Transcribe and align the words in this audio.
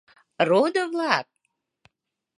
—Родо-влак! 0.47 1.27